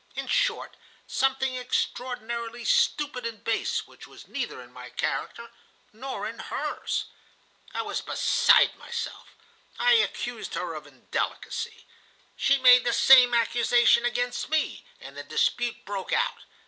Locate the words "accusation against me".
13.35-14.83